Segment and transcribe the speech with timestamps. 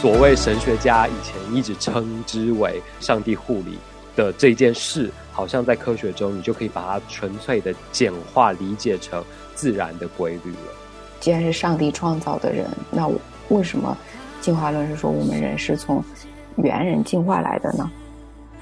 [0.00, 3.78] 所谓神学家以前一直称之为上帝护理
[4.16, 9.22] 的这件事，好像在科学中，你就可以把它纯粹的简化理解成
[9.54, 10.74] 自然的规律了。
[11.20, 13.08] 既然是上帝创造的人，那
[13.50, 13.96] 为什么
[14.40, 16.02] 进化论是说我们人是从
[16.56, 17.88] 猿人进化来的呢？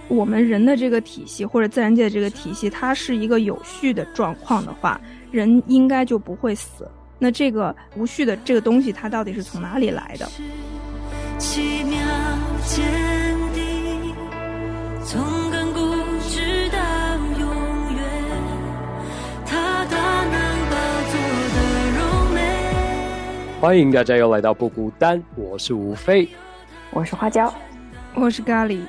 [0.08, 5.00] 我们人的这个体系或者自然界的这个体系，它是一个有序的状况的话，
[5.30, 6.86] 人应该就不会死。
[7.18, 10.28] 那这个无序的这个东西，它到底是从哪里来的？
[11.40, 11.96] 奇妙
[12.66, 12.84] 坚
[13.54, 14.14] 定，
[15.02, 15.80] 从亘古
[16.28, 16.78] 直到
[17.38, 18.04] 永远，
[19.46, 20.36] 他大能
[20.68, 20.76] 宝
[21.08, 21.14] 座
[21.54, 21.58] 的
[21.96, 21.98] 荣
[22.34, 23.58] 美。
[23.58, 26.28] 欢迎大家又来到不孤单，我是吴飞，
[26.90, 27.50] 我是花椒，
[28.14, 28.82] 我是咖喱。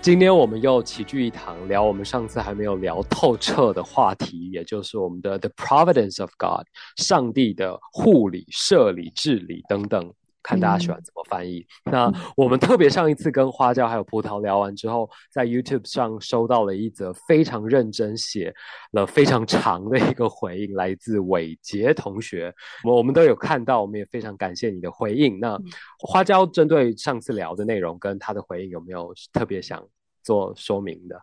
[0.00, 6.66] 今天我们又齐聚一堂，聊我们上次还没有聊透彻的话题，也就是我们的 The Providence of God，
[6.96, 10.12] 上帝的护理、设理、治理等等。
[10.42, 11.64] 看大家喜欢怎么翻译。
[11.84, 18.52] 那我们特别上一次跟花椒还有葡萄聊完之后，在 YouTube 上收到了一则非常认真写
[18.92, 22.52] 了非常长的一个回应，来自伟杰同学。
[22.84, 25.38] 我我们都有看到，我们也非常感谢你的回应。
[25.38, 25.58] 那
[25.98, 29.82] 花椒针对上次聊的内容跟他的回应，有没有特别想
[30.22, 31.20] 做说明的？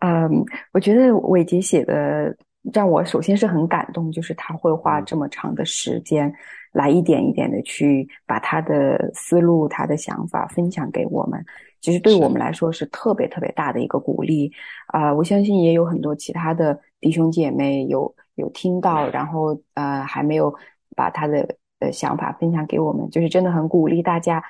[0.00, 2.36] 嗯，我觉得伟杰写的
[2.72, 6.32] 让我首先是很感动，就是他会花这么长的时间。
[6.72, 11.44] 来一点一点的去把他的思路、他的想法分享给我们，
[11.82, 14.50] 其实对我们来说是特别特别大的一个鼓励
[14.86, 15.12] 啊！
[15.12, 20.50] 我相信也有很多其他的弟兄姐妹有有听到，然后呃还没有
[20.96, 21.46] 把他的
[21.80, 24.42] 呃想法分享给我们，就是真的很鼓励大家，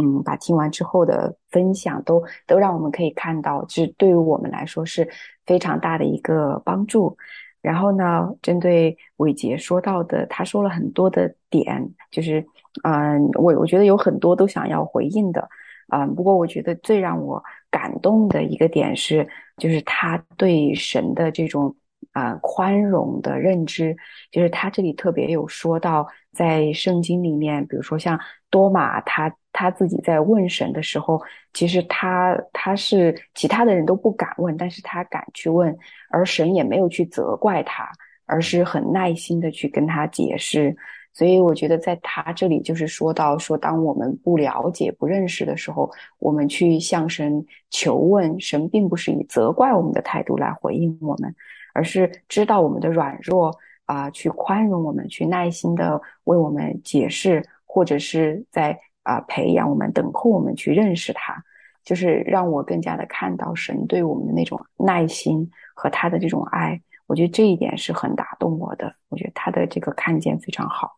[0.00, 5.08] 嗯，把听完之后的分享都都让我们可以看到，这对于我们来说是
[5.44, 7.16] 非常大的一个帮助。
[7.64, 12.44] 然后呢，针对伟杰说到的，他说了很多的点，就是，
[12.82, 15.48] 嗯，我我觉得有很多都想要回应的，
[15.88, 21.74] 嗯，不过我觉得最让我感动的一个点是，就是他对神的这种
[22.12, 23.96] 啊宽容的认知，
[24.30, 29.34] 就是他这里特别有说到，在圣经里面，比如说像多马他。
[29.54, 31.22] 他自己在问神的时候，
[31.52, 35.74] 其实他他是其他的人都不敢问，但是他敢去问，
[36.10, 37.88] 而神也没有去责怪他，
[38.26, 40.76] 而是很耐心的去跟他解释。
[41.12, 45.88] 所以我觉得在他这里就是说到说，当我们不了解、不认识的时候，
[46.18, 51.32] 我们去向神求问，神并不是以责怪我们的态度来回应我们，
[51.72, 58.76] 而是知道我们的软弱啊，去宽容我们，去耐心的为我们解释，或者是在。
[59.04, 61.40] 啊，培养我们，等候我们去认识他，
[61.84, 66.82] 就是让我更加的看到神对我们的那种耐心和他的这种爱。
[67.06, 68.92] 我觉得这一点是很打动我的。
[69.08, 70.90] 我觉得他的这个看见非常好。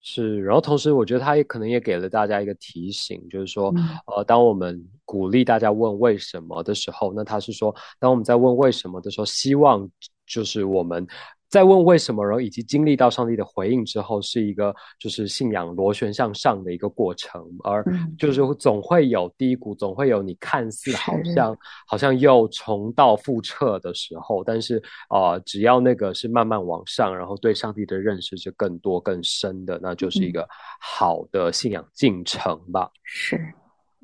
[0.00, 3.74] 是，然后同时我觉得他也可能也给了大家一个提醒，就是说，
[4.06, 9.88] 呃，当我们鼓励大家问为什么的时候，那他是说，当我们在问为什么的时候，希望
[10.26, 11.06] 就是我们。
[11.52, 17.84] 在问为什么，然后以及经历到上帝的回应之后，是一个就是信仰螺旋向上的一个过程，而
[18.18, 21.54] 就是总会有低谷，总会有你看似好像
[21.86, 30.48] 好像又重蹈覆辙的时候，但是啊，只要那个是慢慢往上，然后对上帝的认识是更多更深的，那就是一个
[30.80, 32.90] 好的信仰进程吧。
[33.02, 33.38] 是。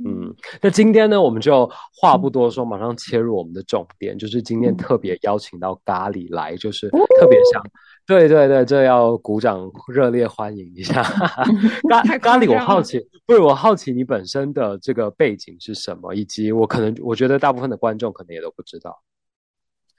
[0.04, 0.32] 嗯，
[0.62, 7.60] 那今天呢，我们就话不多说，马上切入我们的重点，就是今天特别邀请到咖喱来，就是特别想，
[8.06, 11.02] 对对对，这要鼓掌热烈欢迎一下。
[11.90, 19.02] 咖咖喱，我好奇，不是我好奇你本身的这个背景是什么，以及我可能我觉得大部分的观众可能也都不知道。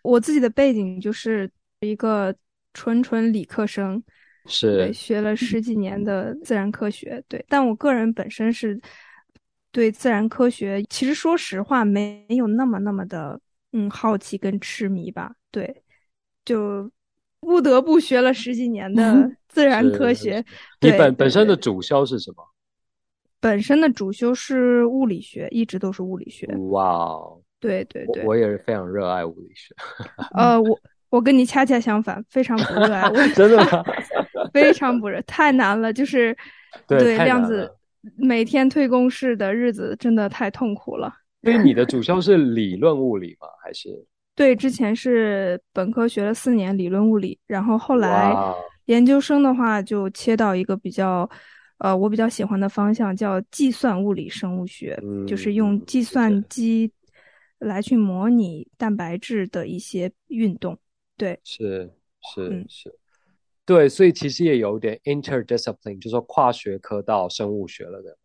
[0.01, 2.33] 我自己的背景就是一个
[2.73, 4.01] 纯纯理科生，
[4.45, 8.79] 是学了十几年的自然科学，对，但我个人本身是。
[9.71, 13.39] 对自然科学，其实说实话，没有那么那么的，
[13.73, 15.33] 嗯，好奇跟痴迷吧。
[15.51, 15.83] 对，
[16.43, 16.89] 就
[17.39, 20.43] 不得不学了十几年的自然科学。
[20.81, 22.43] 你本本身的主修是什么？
[23.39, 26.45] 本身的主修是物理学，一直都是物理学。
[26.71, 27.41] 哇哦！
[27.59, 29.73] 对对对，我也是非常热爱物理学。
[30.35, 30.79] 呃，我
[31.09, 33.09] 我跟你恰恰相反，非常不热爱。
[33.33, 33.83] 真的吗？
[34.51, 36.35] 非常不热，太难了，就是
[36.87, 37.71] 对量子。
[38.15, 41.13] 每天退公式的日子真的太痛苦了。
[41.43, 43.47] 所以你的主修是理论物理吗？
[43.63, 43.89] 还是？
[44.35, 48.33] 对，之前是本科学了四年理论物理，然后后来
[48.85, 51.29] 研究生的话就切到一个比较，
[51.79, 54.97] 呃，我比较喜欢的方向叫计算物理生物学，
[55.27, 56.91] 就是用计算机
[57.59, 60.77] 来去模拟蛋白质的一些运动。
[61.17, 61.91] 对，是
[62.33, 62.95] 是是。
[63.69, 68.17] 对，所以其实也有点 interdiscipline，就是说跨学科到生物学了的。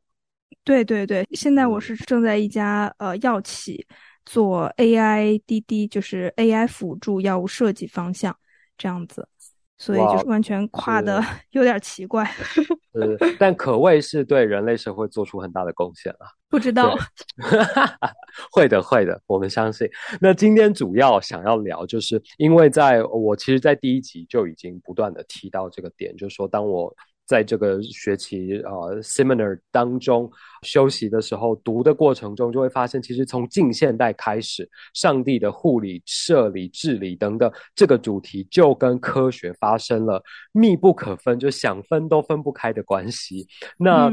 [0.65, 3.87] 对对对，现在我是正在一家呃药企
[4.25, 8.35] 做 AI DD，就是 AI 辅助药物设计方向
[8.79, 9.29] 这样子。
[9.77, 12.25] 所以就是完全跨的 有点奇怪，
[12.95, 16.27] 呃，但可谓是对人类社会做出很大的贡献了。
[16.49, 16.97] 不知道，
[18.53, 19.89] 会的，会的，我们相信。
[20.21, 26.95] 那今天主要想要聊，就是因为在我其实，在第一集就已经不断的提到这个点，就是说，当我。
[27.27, 30.31] 在这个学期呃 seminar 当中
[30.63, 40.23] 休息的时候，读的过程中就会发现，其实从近现代开始，上帝的护理、设理、治理等等这个主题，就跟科学发生了
[40.53, 43.47] 密不可分，就想分都分不开的关系。
[43.79, 44.13] 那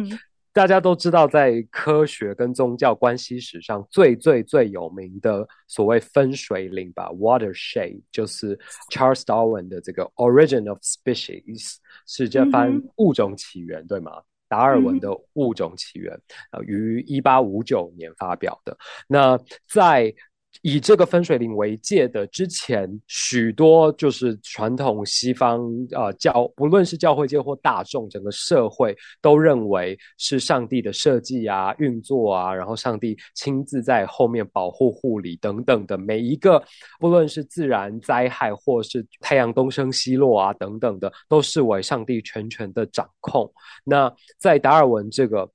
[0.53, 8.57] 大家都知道，在科学跟宗教关系史上最最最有名的所谓分水岭吧，watershed，就是
[8.91, 11.75] Charles Darwin 的这个 Origin of Species。
[12.07, 14.21] 是这番物种起源，对吗？
[14.49, 16.13] 达尔文的物种起源，
[16.51, 18.77] 呃，于一八五九年发表的。
[19.07, 19.39] 那
[19.69, 20.13] 在
[20.61, 25.61] 以这个分水岭为界的之前，许多就是传统西方
[25.91, 36.61] 啊教，不论是教会界或大众，整个社会都认为是上帝的设计啊、运作啊，然后上帝亲自在后面保护、护理等等的每一个，
[36.99, 43.51] 不论是自然灾害或是太阳东升西落啊等等的，都视为上帝全权的掌控。
[43.83, 45.49] 那在达尔文这个。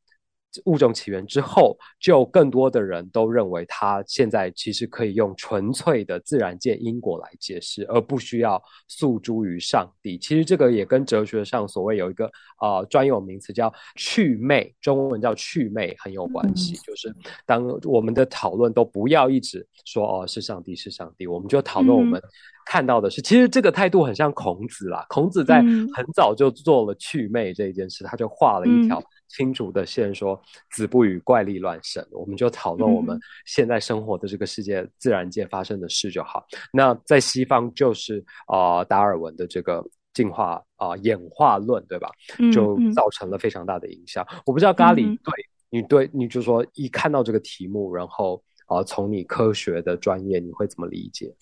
[0.64, 10.19] 物种起源之后，就更多的人都认为，它现在其实可以用纯粹的自然界因果来解释，而不需要诉诸于上帝。
[10.19, 16.75] 其实这个也跟哲学上所谓有一个啊专有名词叫祛魅，中文叫祛魅很有关系。
[16.85, 17.14] 就是
[17.44, 22.20] 当我们的讨论都不要一直说哦是上帝是上帝，我们就讨论我们
[22.64, 25.05] 看到的是，其实这个态度很像孔子啦。
[25.09, 25.61] 孔子在
[25.94, 29.02] 很早就做了祛魅这一件事，他就画了一条。
[29.28, 30.40] 清楚的线说，
[30.70, 36.46] 子不语怪力乱神，我们就讨论我们现在生活的这个世界自然界发生的事就好。
[36.73, 39.84] 那在西方就是啊，达尔文的这个
[40.14, 42.11] 进化啊演化论，对吧？
[42.52, 44.26] 就造成了非常大的影响。
[44.46, 45.32] 我不知道咖喱对
[45.70, 51.34] 你对你就说一看到这个题目，然后啊从你科学的专业你会怎么理解？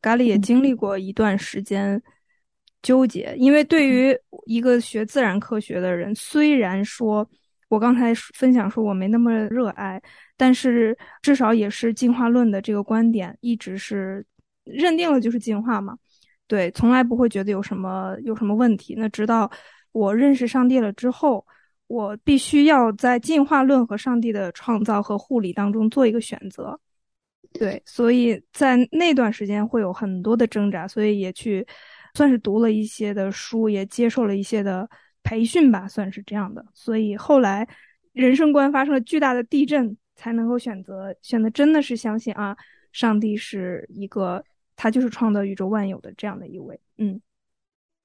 [0.00, 2.02] 咖喱也经历过一段时间。
[2.80, 4.16] 纠结，因为对于
[4.46, 7.28] 一个学自然科学的人，虽然说
[7.68, 10.00] 我刚才分享说我没那么热爱，
[10.36, 14.24] 但是至少也是进化论的这个观点一直是
[14.64, 15.98] 认定了就是进化嘛，
[16.46, 18.94] 对，从来不会觉得有什么有什么问题。
[18.96, 19.50] 那直到
[19.90, 21.44] 我认识上帝了之后，
[21.88, 26.78] 我必须要在进化论和上帝的创造和护理当中做一个选择，
[27.52, 31.66] 对，所以在那段时间会有很多的挣扎，所以也去。
[32.18, 34.90] 算是读了一些的书，也接受了一些的
[35.22, 36.66] 培训吧，算是这样的。
[36.74, 37.64] 所以后来
[38.12, 42.56] 人生观发生了巨大的地震，才能够选择选择真的是相信啊，
[42.90, 44.42] 上帝是一个，
[44.74, 46.80] 他就是创造宇宙万有的这样的一位。
[46.96, 47.20] 嗯，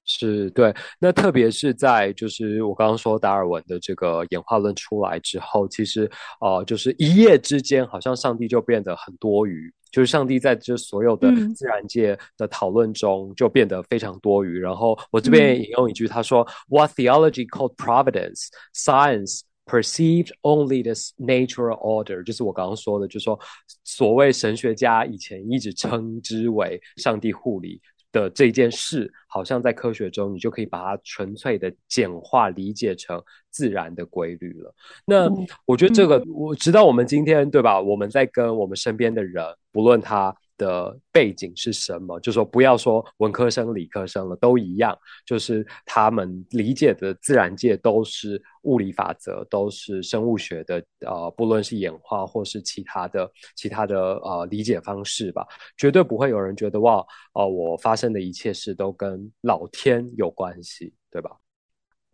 [0.04, 0.74] 是对。
[0.98, 6.10] 那特别是在就是我刚刚说达尔文的这个演化论出来之后，其实
[6.40, 9.72] 呃，就是一夜之间，好像上帝就变得很多余。
[9.90, 14.58] 就是上帝在这所有的自然界的讨论中就变得非常多余。
[14.58, 23.38] 然后我这边引用一句，他说：“What theology called providence, science perceived only this natural order。”就是我刚刚说的，就是说
[23.84, 27.80] 所谓神学家以前一直称之为上帝护理
[28.14, 34.72] 的这件事，好像在科学中你就可以把它纯粹的简化理解成自然的规律了。
[35.04, 35.28] 那
[35.66, 37.80] 我觉得这个，我直到我们今天，对吧？
[37.80, 39.44] 我们在跟我们身边的人。
[39.72, 44.96] 不论他的背景是什么，就说不要说文科生、理科生了，都一样，
[45.26, 55.46] 就是他们理解的自然界都是物理法则，都是生物学的，呃，不论是演化或是其他的、其他的呃理解方式吧，
[55.76, 61.30] 绝对不会有人觉得哇，呃，我发生的一切事都跟老天有关系，对吧？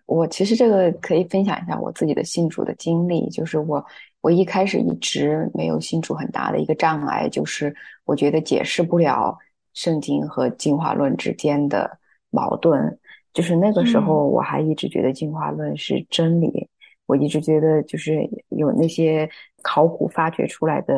[0.07, 3.85] 我其实这个可以分享一下我自己的信主的经历，就是我。
[4.21, 7.75] 我一开始一直没有信主很大的一个障碍，就是
[8.05, 9.39] 我觉得解释不了
[9.73, 11.99] 圣经和进化论之间的
[12.31, 12.99] 矛盾。
[13.33, 16.69] 就是那个时候，我还一直觉得进化论是真理。
[17.07, 19.29] 我一直觉得，就是有那些
[19.63, 20.95] 考古发掘出来的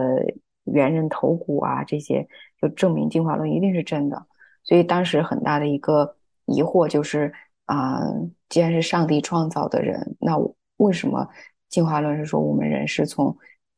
[0.65, 2.27] 猿人头骨啊，这些
[2.61, 4.27] 就证明进化论一定是真的。
[4.65, 7.33] 所以当时很大的一个疑惑就是，
[7.67, 8.01] 啊，
[8.49, 10.37] 既然是上帝创造的人，那
[10.79, 11.29] 为什么？
[11.73, 13.37] 进化论是说我们人是从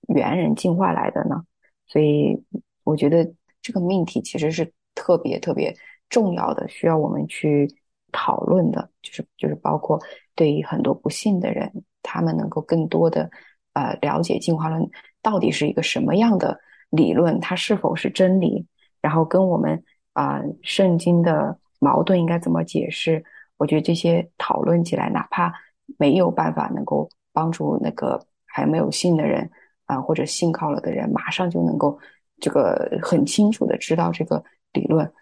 [0.08, 1.42] 猿人进化来的呢，
[1.86, 2.36] 所以
[2.82, 3.32] 我觉得
[3.62, 5.74] 这个命题其实是特别特别
[6.10, 7.72] 重要的，需要我们去
[8.12, 9.98] 讨论的，就是就是包括
[10.34, 11.72] 对于很多不信的人，
[12.02, 13.30] 他们能够更多的
[13.74, 14.90] 呃了解进化论
[15.22, 16.60] 到底是一个什么样的
[16.90, 18.66] 理论，它是否是真理，
[19.00, 19.82] 然后跟我们
[20.12, 23.24] 啊圣经的矛盾应该怎么解释？
[23.56, 25.52] 我觉得这些讨论起来，哪怕
[25.96, 29.50] 没有办法能够帮助那个还没有信的人
[29.85, 31.99] 啊，或者信靠了的人，马上就能够
[32.41, 35.12] 这个很清楚的知道这个理论，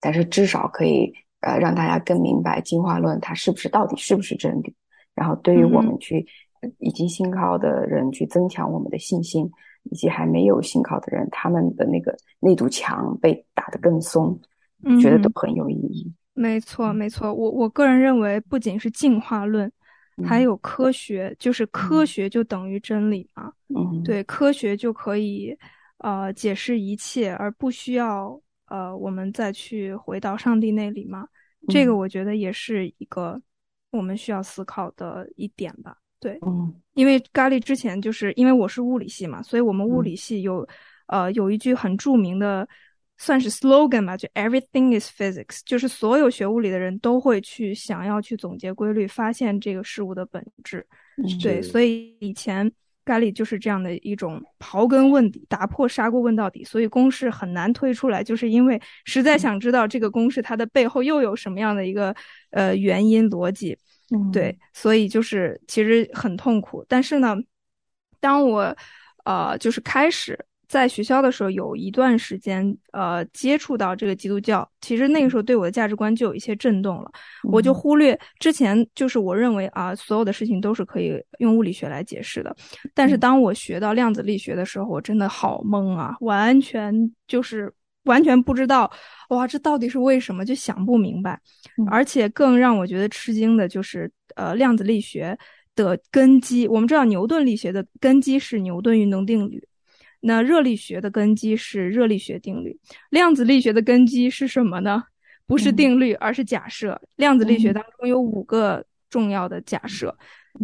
[0.00, 4.74] 但是至少可以呃让大家更明白进化论它是不是到底是不是真理，
[5.14, 6.24] 然后对于我们去
[6.78, 9.50] 已经信靠的人去增强我们的信心，
[9.90, 14.40] 以及还没有信靠的人，他们的那个那堵墙被打得更松，
[15.00, 16.12] 觉得都很有意义。
[16.32, 17.32] 没错，没错。
[17.32, 19.72] 我我个人认为，不仅是进化论，
[20.24, 23.52] 还有科学，就是科学就等于真理嘛。
[23.68, 25.56] 嗯，对，科学就可以
[25.98, 31.26] 呃解释一切，而不需要呃我们再去回到上帝那里嘛。
[31.68, 33.40] 这个我觉得也是一个
[33.90, 35.96] 我们需要思考的一点吧。
[36.20, 40.66] 对，嗯，因为咖喱之前就是因为我是物理系嘛，所以我们物理系有
[41.08, 42.66] 呃有一句很著名的。
[43.18, 50.86] 算是 slogan 吧，就 everything is physics，就是所有学物理的人都会去想要去总结规律，发现这个事物的本质。
[51.42, 52.70] 对，所以以前
[53.06, 56.62] 咖喱就是这样的一种刨根问底，打破砂锅问到底。
[56.62, 62.14] 所以公式很难推出来，就是因为实在想知道这个公式它的背后又有什么样的一个
[62.50, 63.78] 呃原因逻辑。
[64.30, 66.84] 对，所以就是其实很痛苦。
[66.86, 67.34] 但是呢，
[68.20, 68.76] 当我
[69.24, 70.38] 呃就是开始。
[70.68, 77.10] 在学校的时候，有一段时间，呃，接触到这个基督教，其实那个时候对我的价值观就有一些震动了。
[77.52, 82.54] 我就忽略之前，就是我认为啊，所有的事情都是可以用物理学来解释的。
[82.94, 86.92] 但是当我学到量子力学的时候，我真的好懵啊，完全
[87.28, 88.90] 就是完全不知道，
[89.28, 91.40] 哇，这到底是为什么，就想不明白。
[91.88, 95.38] 而且更让我觉得吃惊的就是，呃，量子力学
[95.76, 99.62] 的根基，我们知道牛顿力学的根基是牛顿运动定律。
[100.26, 102.76] 那热力学的根基是热力学定律，
[103.10, 105.04] 量子力学的根基是什么呢？
[105.46, 107.00] 不是定律，而是假设。
[107.14, 110.12] 量子力学当中有五个重要的假设，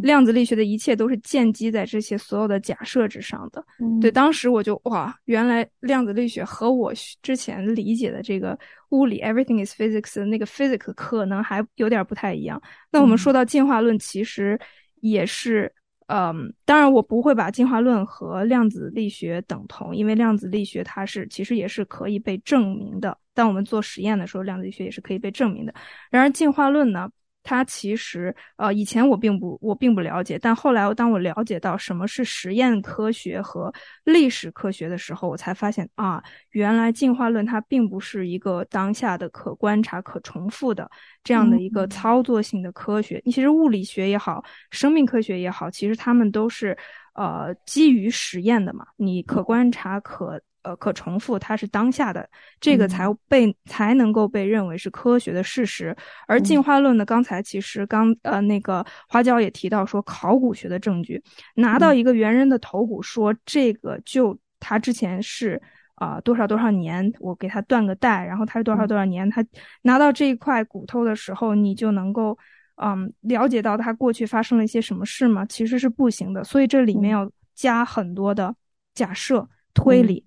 [0.03, 3.65] 量子力学的一切都是建基在这些所有的假设之上的。
[4.01, 6.93] 对，当时我就哇，原来量子力学和我
[7.23, 8.59] 之前理解的这个
[8.91, 12.61] 物理 everything is physics 的那个 physics 可能还有点不太一样。
[12.91, 14.59] 那我们说到进化论，其实
[15.01, 15.73] 也是。
[16.09, 23.17] 嗯，当然，我不会把进化论和量子力学等同，因为量子力学它是其实也是可以被证明的。
[23.35, 25.75] 当我们做实验的时候，量子力学也是可以被证明的。
[26.11, 27.11] 然而，进化论呢？
[27.43, 33.73] 它其实，呃，以前我并不我并不了解，但后来当我了解到什么是实验科学和
[34.05, 40.91] 历史科学的时候，我才发现啊，原来进化论它并不是一个当下的可观察、可重复的
[41.25, 43.21] 这样的一个操作性的科学。
[43.27, 46.77] 其实物理学也好，生命科学也好，其实他们都是
[47.15, 50.41] 呃基于实验的嘛，你可观察、可。
[50.63, 52.29] 呃，可重复，它是当下的，
[52.61, 55.97] 这个才被才能够被认为是科学的事实。
[56.29, 61.21] 而进化论呢，刚才其实刚呃那个花椒也提到说，考古学的证据，
[61.57, 65.61] 拿到一个猿人的头骨，说这个就他之前是
[65.97, 69.45] 啊多少多少年，我给他断个代，然后他是多少多少年，他
[69.83, 72.39] 拿到这一块骨头的时候，你就能够
[72.77, 75.45] 嗯了解到他过去发生了一些什么事吗？
[75.47, 78.55] 其实是不行的，所以这里面要加很多的
[78.95, 80.25] 假设推理。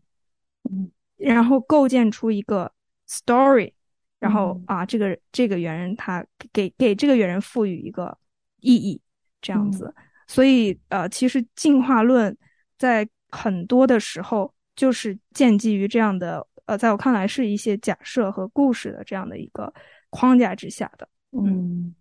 [0.71, 2.71] 嗯，然后构建出一个
[3.07, 3.73] story，
[4.19, 8.17] 然后啊，这个这个猿人他给给这个猿人赋予一个
[8.59, 9.01] 意义，
[9.41, 9.93] 这样子。
[10.27, 12.35] 所以呃，其实进化论
[12.77, 19.71] 在很多的时候就是建基于这样的呃，在我看来是一些假设和故事的这样的一个
[20.09, 21.07] 框架之下的。
[21.31, 21.93] 嗯。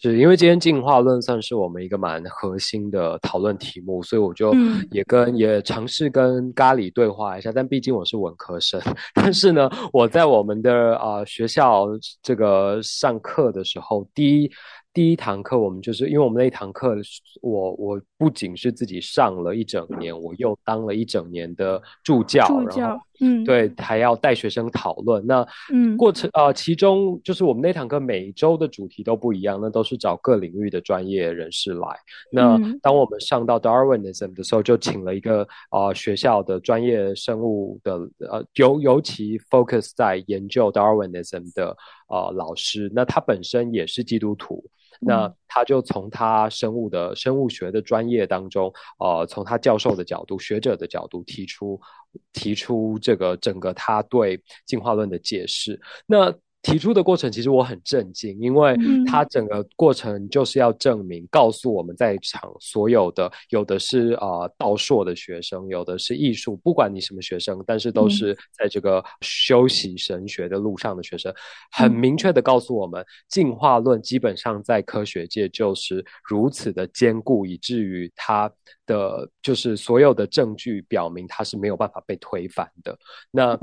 [0.00, 4.54] 是因为今天进化论算是我们一个蛮核心的讨论题目，所以我就
[4.90, 7.52] 也跟也尝试跟咖喱对话一下。
[7.52, 8.80] 但毕竟我是文科生，
[9.14, 11.86] 但是呢，我在我们的啊学校
[12.22, 14.50] 这个上课的时候，第一。
[14.92, 16.96] 第一堂课，我们就是因为我们那一堂课，
[17.42, 25.24] 我我不仅是自己上了一整年，我又当了一整年的助教，然后嗯，对，还要带学生讨论。
[25.26, 31.88] 那嗯，过程呃，其中就是我们那堂课每周的主题都不一样，那都是找各领域的专业人士来。
[32.32, 41.76] 那当我们上到 Darwinism 的时候，就请了一个啊学校的专业生物的呃尤尤其 focus 在研究 Darwinism 的
[42.08, 44.64] 呃老师，那他本身也是基督徒。
[45.00, 51.80] 那他就从他生物的生物学的专业当中，呃，从他教授的角度、学者的角度提出
[52.32, 55.80] 提出这个整个他对进化论的解释。
[56.06, 58.76] 那提出的过程其实我很震惊，因为
[59.06, 71.32] 他整个过程就是要证明，告诉我们在场所有的，有的是啊道硕的学生，有的是艺术，不管你什么学生，但是都是在这个修习神学的路上的学生，
[71.72, 78.52] 很明确的告诉我们，进化论基本上在科学界就是如此的坚固，以至于它
[78.84, 82.94] 的就是所有的证据表明它是没有办法被推翻的。
[83.30, 83.56] 那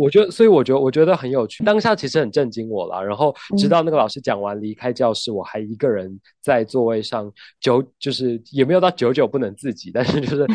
[0.00, 2.28] 我觉得，所以我觉得我觉得很有趣，当下其实很。
[2.39, 10.46] 震惊我了，然后直到那个老师讲完离开教室，我还一个人在座位上久，就是也没有到久久不能自己， 但是就是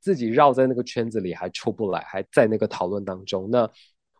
[0.00, 3.48] 自己绕在那个圈子里还出不来，还在那个讨论当中。
[3.48, 3.70] 那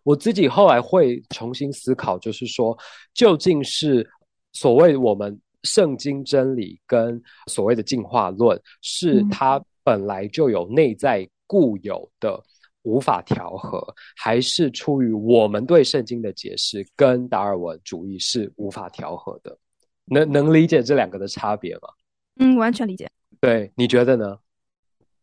[0.04, 2.78] 我自己后来会重新思考，就是说，
[3.12, 4.08] 究竟是
[4.52, 12.40] 所谓我们圣经真理跟所谓的进化论，是它本来就有内在固有的。
[12.82, 13.82] 无法调和，
[14.16, 19.56] 还是出于我们对圣经的解释跟达尔文主义是无法调和的？
[20.04, 21.88] 能能理解这两个的差别吗？
[22.36, 23.08] 嗯，完全理解。
[23.40, 24.38] 对，你觉得呢？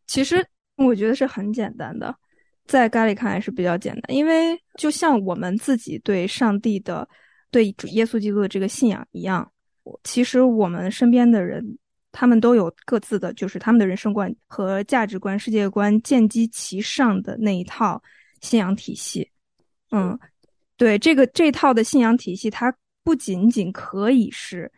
[0.08, 2.16] 其实我觉得是很简单的，
[2.66, 7.08] 在咖喱看来是比较简单，因为就像我们自己对上帝的、
[7.52, 9.52] 对主耶稣基督的这个信仰一样，
[10.04, 11.78] 其实我们身边的人。
[12.12, 18.02] 他们都有各自的，就是他们的人生观和价值观、世界观建基其上的那一套
[18.42, 19.30] 信仰体系。
[19.92, 20.18] 嗯，
[20.76, 24.72] 对，这个这套的信仰体系，它不仅仅可以是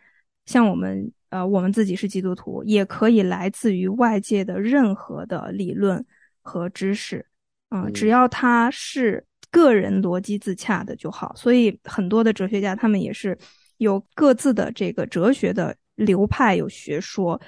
[0.44, 6.04] 像我们呃，我们自己是基督徒，也可以来自于外界的任何的理论
[6.42, 7.24] 和知识。
[7.70, 11.34] 嗯，只要它是个人逻辑自洽的就好。
[11.34, 13.36] 所以很多的哲学家他们也是
[13.78, 15.74] 有各自的这个哲学的。
[16.04, 17.40] 流派有学说，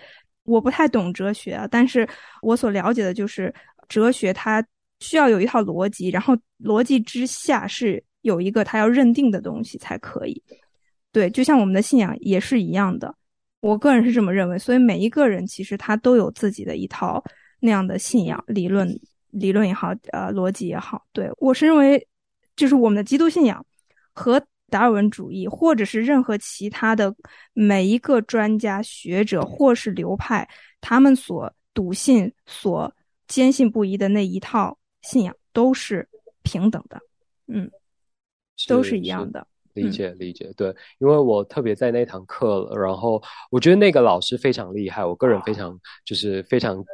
[0.44, 2.08] 我不太懂哲学啊，但是
[2.42, 3.52] 我所了解的就是
[3.88, 4.64] 哲学，它
[5.00, 10.42] 需要有一套逻辑，然后逻辑之下是有一个他要认定的东西才可以。
[11.12, 13.14] 对，就像我们的信仰也是一样的，
[13.60, 14.58] 我个人是这么认为。
[14.58, 17.22] 所以每一个人其实他都有自己的一套
[17.60, 18.88] 那样的信仰理论，
[19.30, 21.02] 理论也好，呃，逻辑也好。
[21.12, 22.06] 对我是认为，
[22.56, 23.64] 就是我们的基督信仰
[24.12, 24.42] 和。
[24.74, 27.14] 达尔文主义，或者是任何其他的
[27.52, 30.48] 每一个专家学者或是流派，
[30.80, 32.92] 他们所笃信、所
[33.28, 36.08] 坚信不疑的那一套信仰，都是
[36.42, 37.00] 平等的，
[37.46, 37.70] 嗯，
[38.66, 39.46] 都是一样的。
[39.74, 46.84] 理解，理解，对，因为我特别在那堂课，然后我觉得那个老师非常厉害，我个人非常就是非常。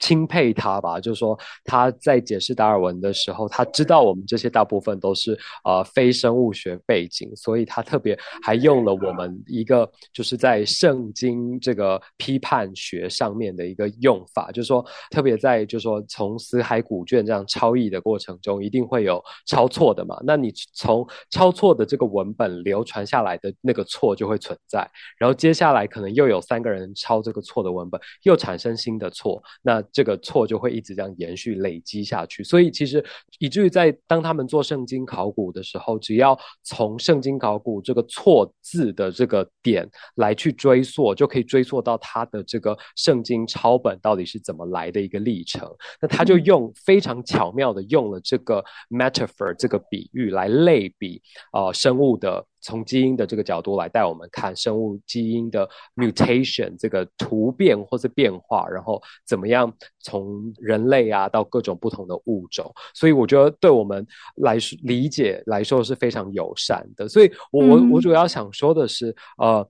[0.00, 20.18] 钦佩他吧，就是说他在解释达尔文的时候，他知道我们这些大部分都是呃非生物学背景，所以他特别还用了我们一个就是在圣经这个批判学上面的一个用法，就是说特别在就是说从死海古卷这样抄译的过程中，一定会有抄错的嘛。
[20.24, 29.84] 那你从抄错的这个文本流传下来的那个错就会存在，然后接下来可能又有三个人抄这个错的文本，又产生新的错，那。
[29.92, 33.04] 这个错就会一直这样延续累积下去，所以其实
[33.38, 45.68] 以至于在当他们做圣经考古的时候，只要从圣经考古这个错字的这个点来去追溯，就可以追溯到他的这个圣经抄本到底是怎么来的一个历程。
[46.00, 51.20] 那他就用非常巧妙的用了这个 metaphor 这个比喻来类比
[51.52, 52.46] 啊生物的。
[52.60, 67.08] 从基因的这个角度来带我们看生物基因的 mutation 这个突变或是变化，然后怎么样从人类啊到各种不同的物种，所以我觉得对我们来说理解来说是非常友善的。
[67.08, 69.66] 所以我我我主要想说的是，呃，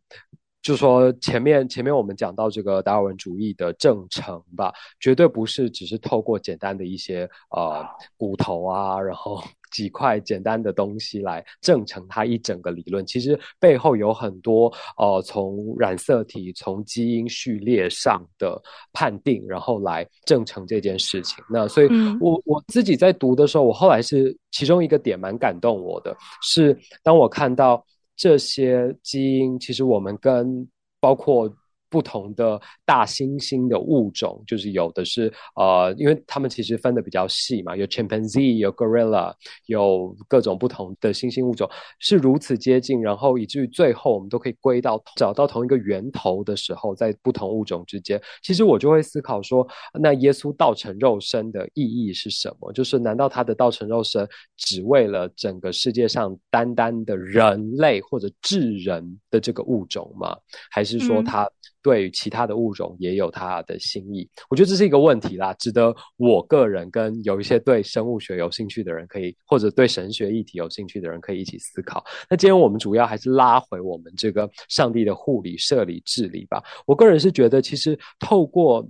[0.61, 9.43] 就说前面前面我们讲到这个达尔文主义的正程吧，绝对不是只是透过简单的一些呃骨头啊，然后。
[9.71, 18.61] 几块简单的东西来证成它一整个理论，其实背后有很多呃，从染色体、从基因序列上的
[18.93, 21.43] 判定，然后来证成这件事情。
[21.49, 21.89] 那所以，
[22.21, 27.85] 我我自己在读的时候，我后来是其中一个点蛮感动我的，是当我看到
[28.17, 30.69] 这些基因，其实我们跟
[31.01, 31.53] 包括。
[31.91, 39.35] 不同的大猩猩的物种，就是有的是呃，因为他们其实分的比较细嘛，有 chimpanzee，有 gorilla，
[39.67, 49.67] 有各种不同的猩猩物种是如此接近，然后以至于最后我们都可以归到找到同一个源头的时候，在不同物种之间，其实我就会思考说，
[50.01, 52.73] 那耶稣道成肉身的意义是什么？
[52.73, 60.37] 就是难道他的道成肉身只为了整个世界上单单的人类或者智人的这个物种吗？
[60.71, 61.51] 还是说他？
[61.83, 64.29] 对其他的物种也有它的心意。
[64.49, 72.05] 我觉得这是一个问题啦，值得我个人跟有一些对生物学有兴趣的人可以，或者对神学议题有兴趣的人可以一起思考。
[72.29, 76.63] 那今天我们主要还是拉回我们这个上帝的护理、设理、治理吧。
[76.87, 78.87] 我个人是觉得，其实透过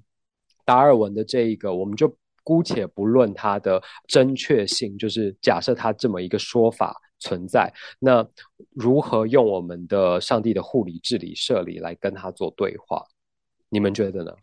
[0.64, 6.96] 达尔文的这一个，我们就姑且不论它的正确性，就是假设它这么一个说法。
[7.20, 8.26] 存在那
[8.74, 13.04] 如何用我们的上帝的护理、治理、设立来跟他做对话？
[13.68, 14.34] 你们觉得呢？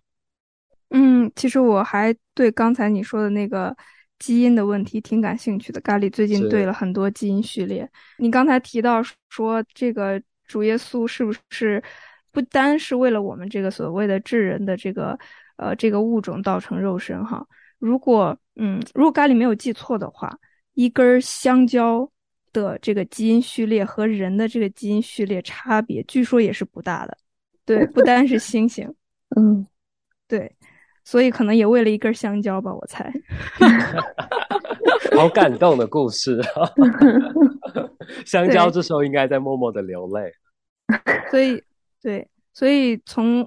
[0.91, 3.75] 嗯，其实我还对刚才你说的那个
[4.19, 5.81] 基因的问题挺感兴趣的。
[5.81, 7.89] 咖喱最近对了很多基因序列。
[8.19, 11.83] 你刚才提到说，这个主耶稣是不是
[12.31, 15.19] 不单是为了我们这个所谓的智人的这个
[15.57, 17.21] 呃这个物种造成肉身？
[17.25, 17.45] 哈，
[17.79, 20.39] 如果嗯，如果咖喱没有记错的话，
[20.73, 22.09] 一根香蕉。
[22.58, 27.15] 的这个基因序列和人的这个基因序列差别，据说也是不大的。
[27.63, 28.91] 对，不单是猩猩，
[29.38, 29.67] 嗯，
[30.28, 30.52] 对，
[31.04, 33.13] 所以可能也为了一根香蕉吧，我猜。
[35.15, 36.72] 好感动的故事啊！
[38.26, 40.32] 香蕉这时候应该在默默的流泪。
[41.30, 41.62] 所以，
[42.02, 43.41] 对，所以从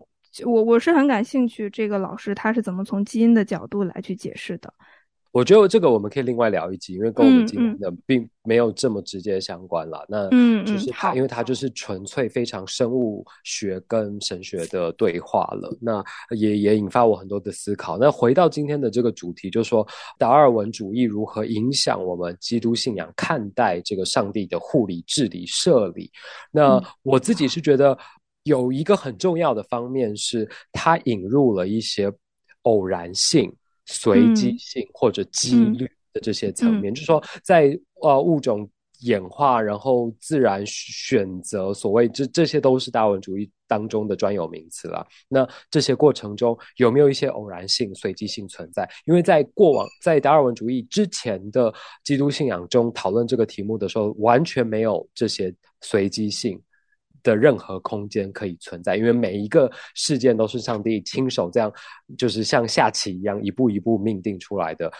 [0.44, 4.72] 我我是很感兴趣，这个老师他是怎么从基因的角度来去解释的。
[5.32, 10.04] 我觉得这个我们可以另外聊一集，因为跟我们今天的并没有这么直接相关了。
[10.08, 10.28] 那
[10.64, 15.72] 就是它，因为它就是纯粹非常生物学跟神学的对话了。
[15.80, 16.04] 那
[16.36, 17.96] 也也引发我很多的思考。
[17.96, 19.86] 那回到今天的这个主题，就是说
[20.18, 26.10] 达尔文主义如何影响我们基督信仰看待这个上帝的护理、治理、设理。
[26.50, 27.96] 那我自己是觉得
[28.42, 32.12] 有一个很重要的方面是，它引入了一些
[32.62, 33.54] 偶然性。
[33.92, 38.68] 随机性或者几率的这些层面，就是说，在呃物种
[39.00, 45.04] 演化，然后自然选择，所谓这这些都是达尔文主义当中的专有名词了。
[45.28, 48.88] 那这些过程中有没有一些偶然性、随机性存在？
[49.06, 51.72] 因为在过往在达尔文主义之前的
[52.04, 56.60] 基督信仰中讨论这个题目的时候，完全没有这些随机性。
[57.22, 61.72] 的任何空间可以存在，因为每一个事件都是上帝亲手这样，
[62.18, 64.92] 就是像下棋一样一步一步命定出来的。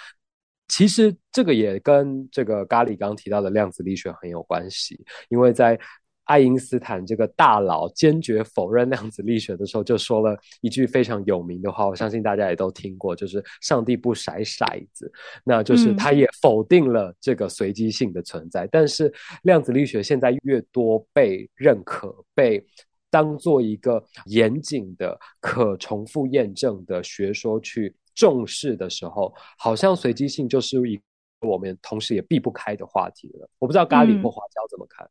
[0.68, 5.78] 其实这个也跟这个咖喱刚提到的量子力学很有关系，因为在。
[6.24, 15.11] 爱因斯坦这个大佬坚决否认量子力学的时候，就说了一句非常有名的话，我相信大家也都听过，就是“上帝不甩骰子”，
[15.44, 18.66] 那就是他也否定了这个随机性的存在。
[18.70, 22.64] 但是量子力学现在越多被认可，被
[23.11, 31.00] 当做一个严谨的、可重复验证的学说去重视的时候，好像随机性就是一
[31.40, 33.48] 我们同时也避不开的话题了。
[33.59, 35.11] 我不知道咖喱或花椒怎么看。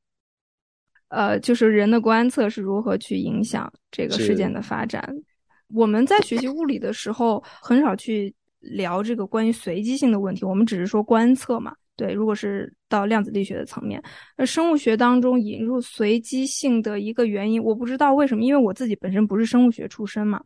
[1.10, 5.14] 呃，就是人的观测是如何去影响这个事件的发展。
[5.74, 11.76] 我们在学习物理的时候，很少去聊这个关于随机性的问题，我们只是说观测嘛。
[11.96, 14.02] 对，如果是到量子力学的层面，
[14.38, 20.42] 那生物学当中引入随机性的一个原因，我不知道为什么，因为我自己本身不是生物学出身嘛。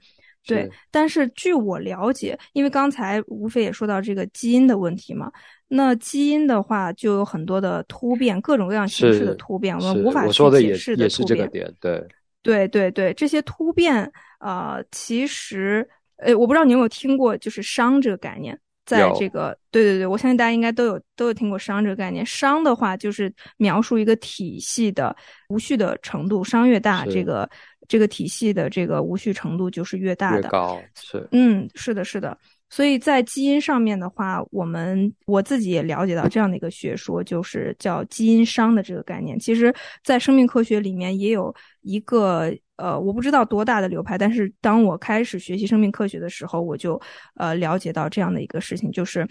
[0.45, 5.31] 对，但是据我了解，因为刚才吴非也说到这个基因的问题嘛。
[5.75, 11.73] 那基因的话，就有很多的突变，各种各样形式的突变，我们无法去解释的突变。
[11.79, 12.07] 对，
[12.43, 18.55] 对对对，这些突变啊，其实，呃，我不知道你有没有听过，就是熵这个概念，
[18.85, 22.23] 在这个，对对对，我相信大家应该都有都有听过熵这个概念。
[22.23, 25.15] 熵的话，就是描述一个体系的
[25.49, 27.49] 无序的程度，熵越大，这个
[27.87, 30.49] 这个体系的这个无序程度就是越大的。
[30.49, 32.37] 高是，嗯，是的，是的。
[32.73, 39.37] 所以在基因上面的话，我们我自己也了解到这样的一个学说，就是叫基因商的这个概念。
[39.37, 39.71] 其实，
[40.03, 46.99] 在生命科学里面也有一个呃，我不知道多大的流派，但是当我开始学习生命科学的时候，我就
[47.35, 49.27] 呃了解到这样的一个事情，就是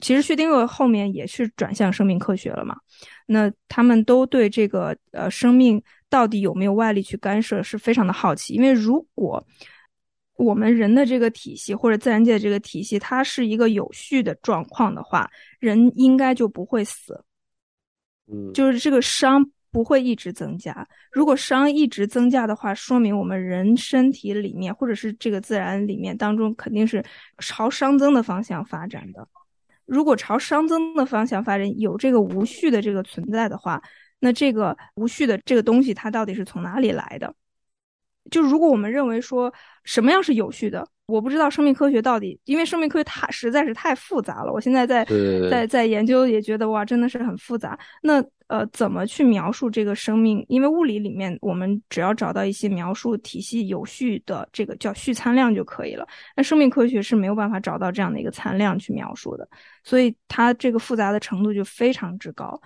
[0.00, 2.74] 其实薛定谔后面也是转向生命科学了嘛。
[3.26, 9.46] 那他们都对这个呃生命到底有没有外力去干涉是非常的好奇，因为如果
[10.40, 17.22] 我们人的这个体系或者自然界的这个体系，它是一个有序的状况的话，人应该就不会死。
[18.32, 20.86] 嗯，就是这个熵不会一直增加。
[21.12, 27.04] 如果熵一直增加的话，说明我们人身体里面或者是这个自然里面当中肯定是
[27.38, 29.28] 朝熵增的方向发展的。
[29.84, 33.82] 如果朝熵增的方向发展，有这个无序的这个存在的话，
[34.20, 37.34] 那这个无序的这个东西它到底是从哪里来的？
[38.30, 39.52] 就如果我们认为说
[39.84, 44.52] 什么样是有序的，我不知道生命科学到底，因为生命科学它实在是太复杂了。
[44.52, 45.04] 我现在在
[45.50, 47.78] 在在研究，也觉得哇，真的是很复杂。
[48.02, 50.44] 那呃，怎么去描述这个生命？
[50.48, 56.06] 因为物理里面，我们只要找到一些描述体系有序的这个叫序参量就可以了。
[56.36, 59.48] 那生命科学是没有办法找到这样的一个参量去描述的，
[59.84, 62.60] 所以它这个复杂的程度就非常之高。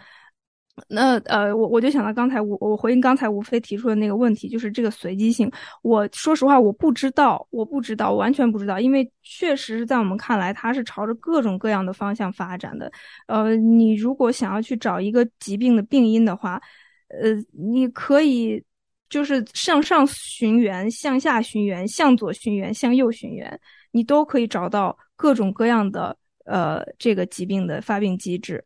[0.89, 5.49] 那呃，我我就想到刚才我我回应刚才吴飞提出的那个问题，就是这个随机性。
[5.83, 12.91] 我说实话，我不知道，我不知道，完全不知道，因为确实是在我们看来，它是朝着各种各样的方向发展的。
[13.29, 16.61] 呃，你如果想要去找一个疾病的病因的话，
[17.09, 18.61] 呃，你可以
[19.09, 23.61] 就是向上寻源，向下寻源，向左寻源，向右寻源，
[23.93, 28.65] 你都可以找到各种各样的呃这个疾病的发病机制。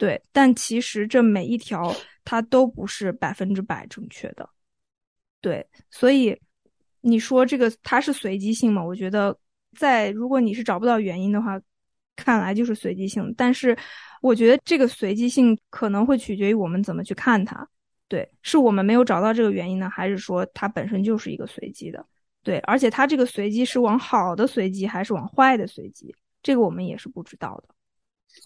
[0.00, 4.48] 对，但其实这每一条它都不是百分之百正确的，
[5.42, 6.34] 对，所以
[7.02, 8.82] 你说这个它是随机性吗？
[8.82, 9.38] 我觉得
[9.76, 11.60] 在如果你是找不到原因的话，
[12.16, 13.34] 看来就是随机性。
[13.36, 13.76] 但是
[14.22, 17.68] 我觉得这个随机性可能会取决于我们怎么去看它，
[18.08, 22.02] 对，是我们没有找到这个原因呢，还是说它本身就是一个随机的？
[22.42, 26.16] 对，而且它这个随机是往好的随机还是往坏的随机？
[26.42, 27.74] 这个我们也是不知道的。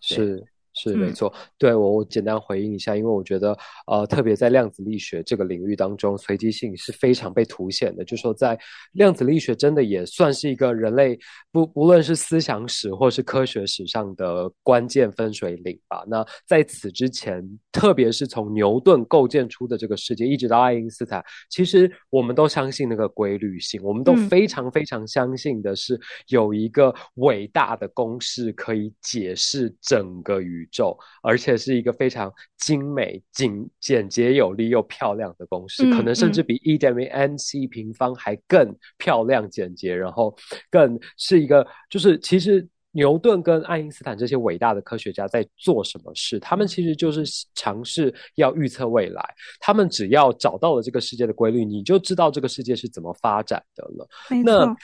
[0.00, 0.44] 是。
[0.74, 3.56] 是没错，对我我简单回应一下，因为我觉得
[3.86, 8.04] 呃，特别在量子力学这个领域当中，随机性是非常被凸显的。
[8.04, 8.58] 就说在
[8.92, 11.16] 量子力学真的也算是一个人类
[11.52, 16.04] 不不论是思想史或是科学史上的关键分水岭吧。
[16.08, 30.63] 那在此之前，特别是从牛顿构建出的这个世界，一直到爱因斯坦，其实我们都相信那个规律性，我们都非常非常相信的是有一个伟大的公式可以解释整个宇。
[30.64, 40.34] 宇宙，而且是一个非常精美、简简洁有力又漂亮的公式，可能甚至比 E 等于 mc 平方还更漂亮、简洁，然后
[40.70, 46.40] 更是一个，就是其实牛顿跟爱因斯坦这些伟大的科学家在做什么事？
[46.40, 47.22] 他们其实就是
[47.54, 49.22] 尝试要预测未来。
[49.60, 54.08] 他们只要找到了这个世界的规律，你就知道这个世界是怎么发展的了。
[54.42, 54.74] 那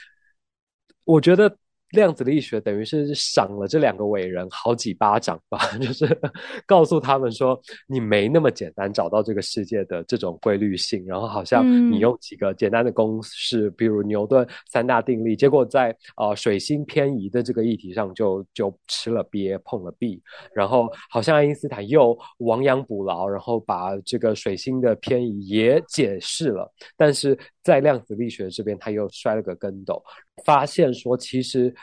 [1.05, 1.57] 我觉得。
[1.91, 6.19] 量子力学等于是赏了这两个伟人好几巴掌吧， 就是
[6.65, 20.21] 告诉他们说，你没那么简单找到这个世界的这种规律性，然后好像你用几个简单的公式，比如牛顿三大定律，结果在呃水星偏移的这个议题上就就吃了鳖碰了壁，
[20.53, 30.03] 然后好像爱因斯坦又亡羊补牢，然后把这个水星的偏移也解释了，但是在量子力学这边他又摔了个跟斗。
[30.43, 31.73] 发现说，其实，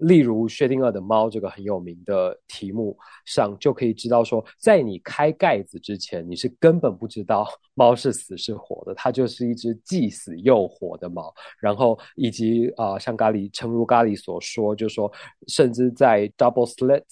[0.00, 11.32] 例如薛定谔的猫这个很有名的题目上，就可以知道说，在你开盖子之前，你是根本不知道猫是死是活的，它就是一只既死又活的猫。
[11.60, 15.10] 然后以及啊，像咖喱，诚如咖喱所说，就说，
[15.48, 17.02] 甚至在 double slit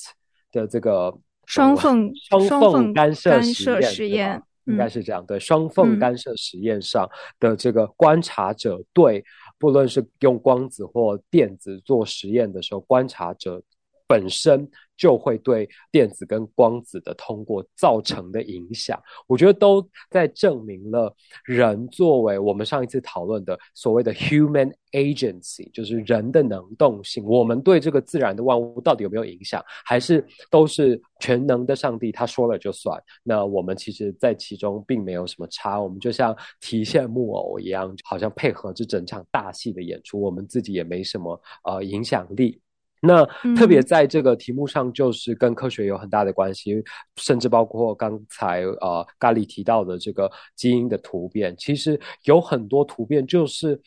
[0.53, 1.15] 的这个
[1.47, 9.25] 双缝双缝干涉实验，应该是这样对双缝干涉实验上的这个观察者对。
[9.57, 13.63] 不论是用光子或电子做实验的时候，观察者
[14.07, 21.15] 本身就会对电子跟光子的通过造成的影响，我觉得都在证明了
[21.45, 33.03] 人作为我们上一次讨论的所谓的 human agency，就是人的能动性，我们对这个自然的万物到底有没有影响，还是都是全能的上帝他说了就算？
[33.25, 42.61] 那我们其实在其中并没有什么差，我们就像提线木偶一样，好像配合这整场大戏的演出，我们自己也没什么呃影响力。
[43.05, 46.83] 那特别在这个题目上，就是跟科学有很大的关系，
[47.17, 53.81] 甚至包括刚才呃咖喱提到的这个基因的突变，其实有很多突变就是。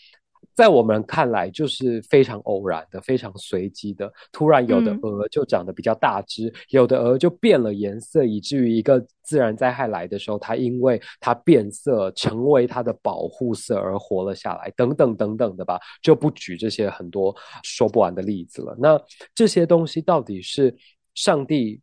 [0.58, 4.12] 在我们看来，就是非常偶然的、非常随机的。
[4.32, 18.76] 突然，有的鹅就长得比较大只，有的鹅就变了颜色，以至于一个自然灾害来的时候，它因为它变色成为它的保护色而活了下来，等等等等的吧，就不举这些很多说不完的例子了。
[18.80, 19.00] 那
[19.36, 20.76] 这些东西到底是
[21.14, 21.80] 上帝？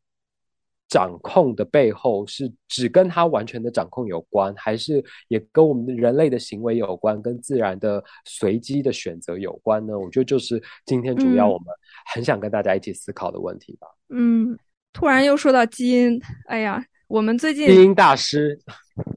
[0.95, 9.99] 掌控的背后是只跟他完全的掌控有关，还是也跟我们人类的行为有关，跟自然的随机的选择有关呢？
[9.99, 11.67] 我觉得就是今天主要我们
[12.15, 13.89] 很想跟大家一起思考的问题吧。
[14.11, 14.57] 嗯，
[14.93, 18.57] 突然又说到基因，哎呀，我们最近基因大师，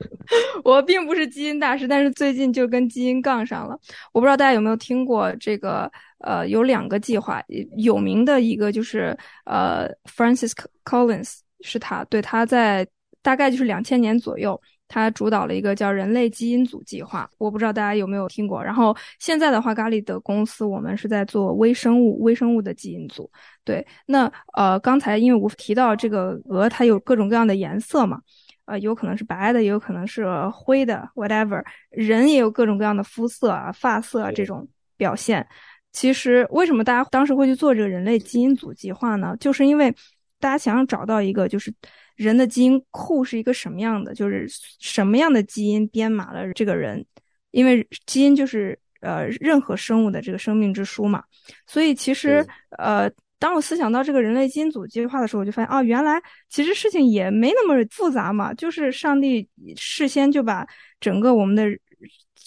[0.66, 3.80] 我并不是基因大师，但是最近就跟基因杠上了。
[4.13, 5.92] 我不知道大家有没有听过这个？
[6.20, 7.44] 呃，有两个计划，
[7.78, 10.52] 有名的一个就是呃，Francis
[10.84, 11.42] Collins。
[11.62, 12.88] 是他，对他在
[13.22, 18.63] 大概就是两千年左右，他主导了一个叫人类基因组计划，我不知道大家有没有听过。
[18.63, 23.30] 然后现在的话，咖喱的公司我们是在做微生物，微生物的基因组。
[23.63, 28.22] 对，那呃，刚才因为我提到这个鹅，它有各种各样的颜色嘛，
[28.65, 31.62] 呃，有可能是白的，也有可能是灰的，whatever。
[31.89, 34.65] 人也有各种各样的肤色啊、发色啊这种
[34.96, 35.46] 表现。
[35.91, 39.36] 其实，为什么大家当时会去做这个人类基因组计划呢？
[39.39, 39.93] 就是因为
[40.39, 41.73] 大家想要找到一个，就是
[42.15, 44.47] 人的基因库是一个什么样的，就是
[44.80, 47.06] 什么样的基因编码了这个人。
[47.52, 51.23] 因为基因就是呃任何生物的这个生命之书嘛。
[51.65, 52.45] 所以其实
[52.78, 53.10] 呃。
[53.39, 56.19] 当我思想到这个人类基因组计划的时候，我就发现哦，原来
[56.50, 60.67] 其实事情也没那么复杂嘛，就是上帝事先就把
[61.00, 61.63] 整个我们的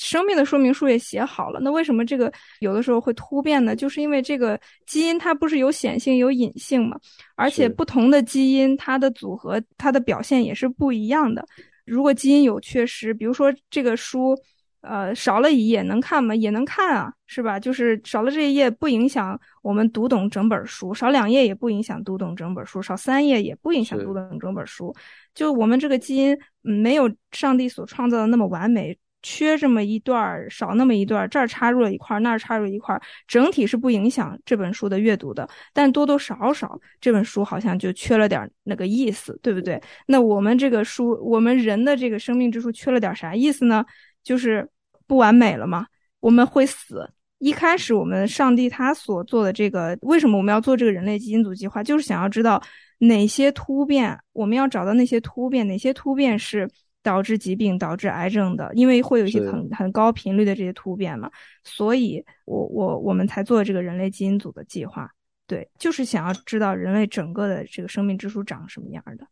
[0.01, 1.61] 生命的说明书也写好了。
[1.61, 3.77] 那为什么这个有的时候会突变呢？
[3.77, 6.99] 就是因为这个基因它不是有显性有隐性嘛，
[7.37, 11.47] 而且不同的基因它的组合它的表现也是不一样的。
[11.85, 14.37] 如果基因有缺失，比如说这个书。
[14.83, 16.35] 呃，少了一页能看吗？
[16.35, 17.61] 也能看啊，是吧？
[17.61, 24.91] 就是少了这一页不影响我们读懂整本书，少两页也不影响读懂整本书，少三页也不影响读懂整本书。
[25.35, 35.49] 就我们这个基因没有上帝所创造的那么完美，缺这么一段儿少那么一段儿这儿插入了一块儿那儿插入一块儿整体是不影响这本书的阅读的。
[35.73, 39.81] 但多多少少这本书好像就缺了点那个意思，对不对？
[40.07, 43.85] 那我们这个书，我们人的这个生命之书缺了点啥意思呢？
[44.23, 44.69] 就是
[45.07, 45.87] 不完美了吗？
[46.21, 47.11] 我们会死。
[47.39, 51.83] 一开始，我们上帝他所做的这个，为什么我们要做这个人类基因组计划？
[51.83, 52.63] 就是想要知道
[52.99, 56.69] 哪些突变，我们要找到那些突变，哪些突变是
[57.03, 61.31] 导致疾病、导致癌症的，因为会有一些很很高频率的这些突变嘛。
[61.65, 65.11] 所以，我我我们才做这个人类基因组的计划。
[65.47, 69.27] 对，就是想要知道人类整个的这个生命之书长什么样的。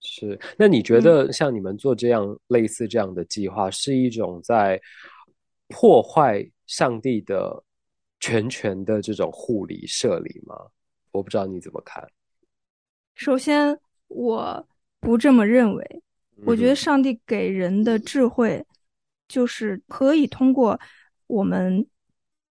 [0.00, 4.80] 是，那你觉得像你们做这样类似这样的计划，是一种在
[5.68, 7.62] 破坏上帝的
[8.20, 10.56] 全权的这种护理设理吗？
[11.12, 12.06] 我不知道你怎么看。
[13.14, 14.66] 首先，我
[15.00, 16.02] 不这么认为。
[16.44, 18.64] 我觉得上帝给人的智慧，
[19.28, 20.78] 就是可以通过
[21.26, 21.86] 我们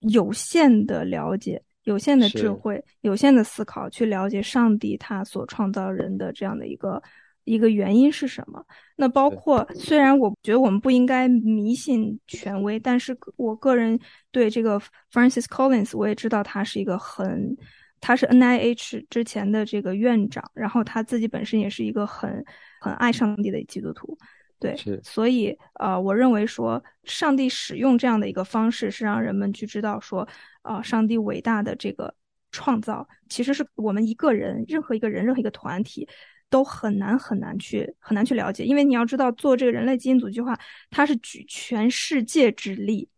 [0.01, 7.03] 有限的了解、有限的智慧、有限的思考，去了解上帝他所创造人的这样的一个。
[7.45, 8.65] 一个原因是什么？
[8.95, 13.99] 那包括虽然我觉得我们不应该迷信权威，但是我个人
[14.31, 14.79] 对这个
[15.11, 17.57] Francis Collins，我也知道他是一个很，
[17.99, 22.45] 他是 NIH 之前的这个院长，然后他自己本身也是一个很
[22.81, 24.19] 很爱上帝的基督徒，
[24.59, 30.27] 对，所以呃，我认为说上帝使用这样的一个方式，是让人们去知道说，
[30.63, 32.13] 啊，上帝伟大的这个
[32.51, 36.09] 创造，其实是我们一个人，任何一个人，任何一个团体。
[36.53, 40.59] 都很难很难去很难去了解，因为你要知道，做这个人类基因组计划，
[40.91, 43.09] 它是举全世界之力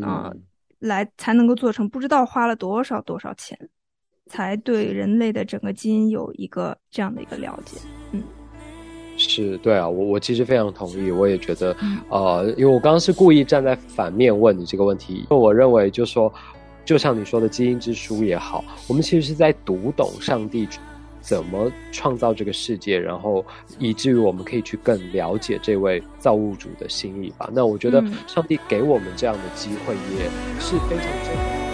[0.00, 0.32] 啊，
[0.78, 3.58] 来才能够做成，不知道花了多少多少钱，
[4.26, 7.78] 才对人类的整个基因有一个这样的一个了解。
[8.12, 8.22] 嗯，
[9.28, 11.76] 是对啊，我我其实非常同意，我也觉得，
[12.08, 16.32] 呃，因为我刚刚是故意站在反面问你这个问题，因为我认为，就说，
[16.84, 20.66] 就像你说的基因之书也好，我们其实是在读懂上帝。
[21.20, 23.44] 怎么创造这个世界，然后
[23.78, 27.50] 以至于我们可以去更了解这位造物主的心意吧？
[27.52, 30.24] 那我觉得上帝给我们这样的机会也
[30.58, 31.67] 是非常珍贵。